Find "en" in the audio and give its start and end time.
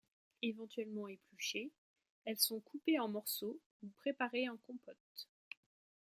2.97-3.07, 4.49-4.57